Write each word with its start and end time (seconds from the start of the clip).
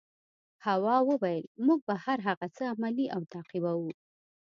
هوا 0.65 0.95
وویل 1.09 1.45
موږ 1.65 1.79
به 1.87 1.95
هر 2.05 2.19
هغه 2.27 2.47
څه 2.55 2.63
عملي 2.73 3.05
او 3.15 3.21
تعقیبوو. 3.33 3.91